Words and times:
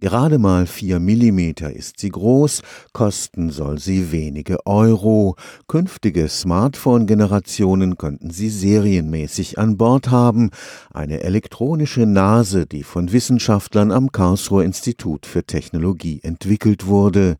Gerade 0.00 0.38
mal 0.38 0.64
vier 0.64 0.98
Millimeter 0.98 1.70
ist 1.70 2.00
sie 2.00 2.08
groß, 2.08 2.62
kosten 2.94 3.50
soll 3.50 3.78
sie 3.78 4.12
wenige 4.12 4.66
Euro. 4.66 5.36
Künftige 5.68 6.26
Smartphone-Generationen 6.26 7.98
könnten 7.98 8.30
sie 8.30 8.48
serienmäßig 8.48 9.58
an 9.58 9.76
Bord 9.76 10.10
haben. 10.10 10.52
Eine 10.90 11.22
elektronische 11.22 12.06
Nase, 12.06 12.64
die 12.64 12.82
von 12.82 13.12
Wissenschaftlern 13.12 13.92
am 13.92 14.10
Karlsruher 14.10 14.64
Institut 14.64 15.26
für 15.26 15.44
Technologie 15.44 16.20
entwickelt 16.22 16.86
wurde. 16.86 17.36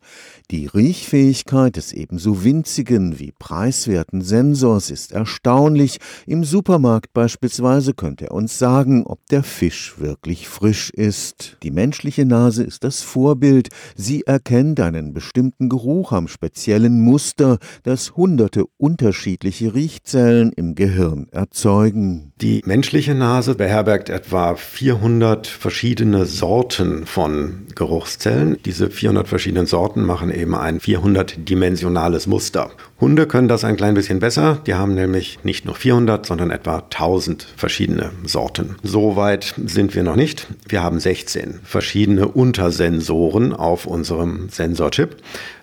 Die 0.51 0.67
Riechfähigkeit 0.67 1.77
des 1.77 1.93
ebenso 1.93 2.43
winzigen 2.43 3.17
wie 3.17 3.31
preiswerten 3.31 4.21
Sensors 4.21 4.91
ist 4.91 5.13
erstaunlich. 5.13 5.97
Im 6.27 6.43
Supermarkt 6.43 7.11
beispielsweise 7.11 7.95
könnte 7.95 8.25
er 8.25 8.33
uns 8.35 8.59
sagen, 8.59 9.03
ob 9.07 9.25
der 9.29 9.41
Fisch 9.41 9.95
wirklich 9.97 10.47
frisch 10.47 10.91
ist. 10.91 11.57
Die 11.63 11.71
menschliche 11.71 12.23
Nase 12.23 12.50
Nase 12.51 12.63
ist 12.65 12.83
das 12.83 13.01
Vorbild. 13.01 13.69
Sie 13.95 14.23
erkennt 14.23 14.81
einen 14.81 15.13
bestimmten 15.13 15.69
Geruch 15.69 16.11
am 16.11 16.27
speziellen 16.27 16.99
Muster, 16.99 17.59
das 17.83 18.17
hunderte 18.17 18.65
unterschiedliche 18.75 19.73
Riechzellen 19.73 20.51
im 20.51 20.75
Gehirn 20.75 21.27
erzeugen. 21.31 22.33
Die 22.41 22.61
menschliche 22.65 23.15
Nase 23.15 23.55
beherbergt 23.55 24.09
etwa 24.09 24.55
400 24.55 25.47
verschiedene 25.47 26.25
Sorten 26.25 27.05
von 27.05 27.67
Geruchszellen. 27.73 28.57
Diese 28.65 28.89
400 28.89 29.29
verschiedenen 29.29 29.65
Sorten 29.65 30.03
machen 30.03 30.29
eben 30.29 30.53
ein 30.53 30.81
400-dimensionales 30.81 32.27
Muster. 32.27 32.71
Hunde 32.99 33.27
können 33.27 33.47
das 33.47 33.63
ein 33.63 33.77
klein 33.77 33.93
bisschen 33.93 34.19
besser. 34.19 34.59
Die 34.67 34.73
haben 34.73 34.93
nämlich 34.93 35.39
nicht 35.43 35.65
nur 35.65 35.75
400, 35.75 36.25
sondern 36.25 36.51
etwa 36.51 36.79
1000 36.79 37.47
verschiedene 37.55 38.11
Sorten. 38.25 38.75
So 38.83 39.15
weit 39.15 39.55
sind 39.65 39.95
wir 39.95 40.03
noch 40.03 40.17
nicht. 40.17 40.47
Wir 40.67 40.83
haben 40.83 40.99
16 40.99 41.61
verschiedene 41.63 42.27
Untersensoren 42.41 43.53
auf 43.53 43.85
unserem 43.85 44.49
Sensorchip. 44.49 45.17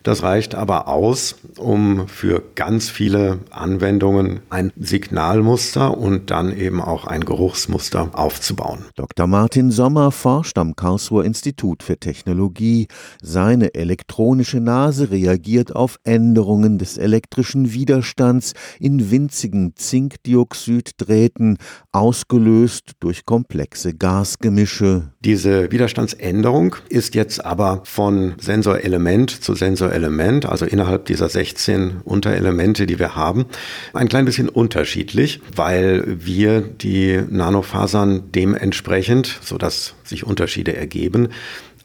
Das 0.05 0.23
reicht 0.23 0.55
aber 0.55 0.87
aus, 0.87 1.35
um 1.59 2.07
für 2.07 2.41
ganz 2.55 2.89
viele 2.89 3.41
Anwendungen 3.51 4.41
ein 4.49 4.73
Signalmuster 4.77 5.99
und 5.99 6.31
dann 6.31 6.57
eben 6.57 6.81
auch 6.81 7.05
ein 7.05 7.25
Geruchsmuster 7.25 8.11
aufzubauen. 8.13 8.85
Dr. 8.95 9.27
Martin 9.27 9.73
Sommer 9.73 10.13
forscht 10.13 10.57
am 10.57 10.77
Karlsruher 10.77 11.25
Institut 11.25 11.83
für 11.83 11.99
Technologie. 11.99 12.87
Seine 13.21 13.75
elektronische 13.75 14.61
Nase 14.61 15.11
reagiert 15.11 15.75
auf 15.75 15.99
Änderungen 16.05 16.79
des 16.79 16.97
elektrischen 16.97 17.73
Widerstands 17.73 18.55
in 18.79 19.11
winzigen 19.11 19.75
Zinkdioxiddrähten, 19.75 21.59
ausgelöst 21.91 22.93
durch 23.01 23.27
komplexe 23.27 23.95
Gasgemische. 23.95 25.13
Diese 25.21 25.73
Widerstandsänderung 25.73 26.68
ist 26.89 27.15
jetzt 27.15 27.45
aber 27.45 27.83
von 27.85 28.35
Sensorelement 28.39 29.31
zu 29.31 29.55
Sensorelement 29.55 30.09
Element, 30.19 30.47
also 30.47 30.65
innerhalb 30.65 31.07
dieser 31.07 31.29
16 31.29 32.01
Unterelemente, 32.05 32.87
die 32.87 32.99
wir 32.99 33.15
haben, 33.15 33.47
ein 33.93 34.09
klein 34.09 34.25
bisschen 34.25 34.49
unterschiedlich, 34.49 35.41
weil 35.55 36.05
wir 36.25 36.61
die 36.61 37.23
Nanofasern 37.29 38.33
dementsprechend, 38.33 39.39
sodass 39.43 39.95
sich 40.05 40.25
Unterschiede 40.25 40.77
ergeben, 40.77 41.29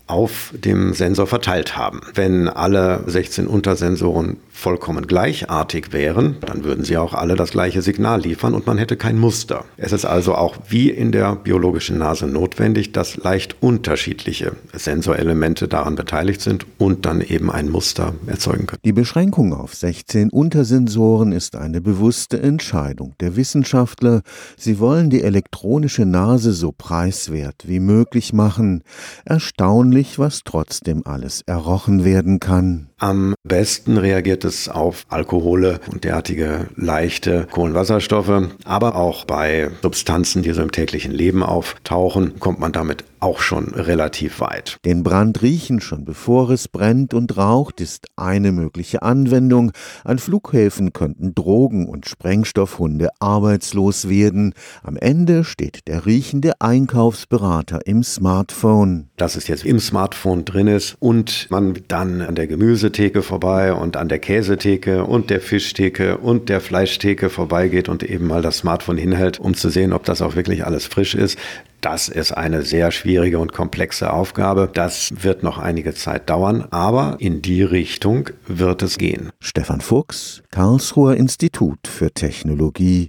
auf 0.07 0.53
dem 0.53 0.93
Sensor 0.93 1.27
verteilt 1.27 1.77
haben. 1.77 2.01
Wenn 2.13 2.47
alle 2.47 3.03
16 3.07 3.47
Untersensoren 3.47 4.37
vollkommen 4.53 5.07
gleichartig 5.07 5.91
wären, 5.91 6.37
dann 6.41 6.63
würden 6.63 6.85
sie 6.85 6.97
auch 6.97 7.13
alle 7.13 7.35
das 7.35 7.51
gleiche 7.51 7.81
Signal 7.81 8.21
liefern 8.21 8.53
und 8.53 8.67
man 8.67 8.77
hätte 8.77 8.95
kein 8.95 9.17
Muster. 9.17 9.65
Es 9.77 9.91
ist 9.91 10.05
also 10.05 10.35
auch 10.35 10.55
wie 10.69 10.89
in 10.89 11.11
der 11.11 11.35
biologischen 11.35 11.97
Nase 11.97 12.27
notwendig, 12.27 12.91
dass 12.91 13.17
leicht 13.17 13.57
unterschiedliche 13.61 14.53
Sensorelemente 14.73 15.67
daran 15.67 15.95
beteiligt 15.95 16.41
sind 16.41 16.65
und 16.77 17.05
dann 17.05 17.21
eben 17.21 17.51
ein 17.51 17.69
Muster 17.69 18.13
erzeugen 18.27 18.67
können. 18.67 18.81
Die 18.85 18.93
Beschränkung 18.93 19.53
auf 19.53 19.73
16 19.73 20.29
Untersensoren 20.29 21.31
ist 21.31 21.55
eine 21.55 21.81
bewusste 21.81 22.39
Entscheidung 22.41 23.15
der 23.19 23.35
Wissenschaftler. 23.35 24.21
Sie 24.55 24.79
wollen 24.79 25.09
die 25.09 25.23
elektronische 25.23 26.05
Nase 26.05 26.53
so 26.53 26.71
preiswert 26.71 27.63
wie 27.65 27.79
möglich 27.79 28.33
machen. 28.33 28.83
Erstaunlich, 29.25 29.92
was 30.17 30.41
trotzdem 30.43 31.05
alles 31.05 31.41
errochen 31.41 32.03
werden 32.03 32.39
kann. 32.39 32.89
Am 33.03 33.35
besten 33.43 33.97
reagiert 33.97 34.45
es 34.45 34.69
auf 34.69 35.05
Alkohole 35.09 35.81
und 35.91 36.05
derartige 36.05 36.67
leichte 36.77 37.47
Kohlenwasserstoffe, 37.51 38.47
aber 38.63 38.95
auch 38.95 39.25
bei 39.25 39.71
Substanzen, 39.81 40.41
die 40.41 40.53
so 40.53 40.61
im 40.61 40.71
täglichen 40.71 41.11
Leben 41.11 41.43
auftauchen, 41.43 42.39
kommt 42.39 42.61
man 42.61 42.71
damit 42.71 43.03
auch 43.23 43.39
schon 43.39 43.69
relativ 43.69 44.41
weit. 44.41 44.77
Den 44.85 45.01
Brand 45.01 45.41
riechen 45.41 45.79
schon 45.79 46.03
bevor 46.03 46.49
es 46.49 46.67
brennt 46.67 47.13
und 47.13 47.37
raucht 47.37 47.79
ist 47.79 48.07
eine 48.17 48.51
mögliche 48.51 49.01
Anwendung. 49.01 49.71
An 50.03 50.19
Flughäfen 50.19 50.91
könnten 50.91 51.33
Drogen- 51.33 51.87
und 51.87 52.05
Sprengstoffhunde 52.07 53.09
arbeitslos 53.19 54.09
werden. 54.09 54.53
Am 54.83 54.97
Ende 54.97 55.45
steht 55.45 55.87
der 55.87 56.05
riechende 56.05 56.59
Einkaufsberater 56.59 57.85
im 57.85 58.03
Smartphone. 58.03 59.07
Dass 59.15 59.37
es 59.37 59.47
jetzt 59.47 59.65
im 59.65 59.79
Smartphone 59.79 60.43
drin 60.43 60.67
ist 60.67 60.97
und 60.99 61.47
man 61.49 61.79
dann 61.87 62.21
an 62.21 62.35
der 62.35 62.47
Gemüsetheke 62.93 63.23
vorbei 63.23 63.73
und 63.73 63.97
an 63.97 64.07
der 64.07 64.19
Käsetheke 64.19 65.03
und 65.03 65.31
der 65.31 65.41
Fischtheke 65.41 66.17
und 66.17 66.47
der 66.47 66.61
Fleischtheke 66.61 67.31
vorbeigeht 67.31 67.89
und 67.89 68.03
eben 68.03 68.27
mal 68.27 68.43
das 68.43 68.59
Smartphone 68.59 68.97
hinhält, 68.97 69.39
um 69.39 69.55
zu 69.55 69.69
sehen, 69.69 69.93
ob 69.93 70.03
das 70.05 70.21
auch 70.21 70.35
wirklich 70.35 70.63
alles 70.63 70.85
frisch 70.85 71.15
ist. 71.15 71.39
Das 71.81 72.07
ist 72.07 72.31
eine 72.31 72.61
sehr 72.61 72.91
schwierige 72.91 73.39
und 73.39 73.51
komplexe 73.51 74.13
Aufgabe. 74.13 74.69
Das 74.71 75.11
wird 75.23 75.43
noch 75.43 75.57
einige 75.57 75.93
Zeit 75.93 76.29
dauern, 76.29 76.65
aber 76.69 77.17
in 77.19 77.41
die 77.41 77.63
Richtung 77.63 78.29
wird 78.47 78.83
es 78.83 78.97
gehen. 78.97 79.31
Stefan 79.41 79.81
Fuchs, 79.81 80.43
Karlsruher 80.51 81.15
Institut 81.15 81.79
für 81.87 82.11
Technologie 82.11 83.01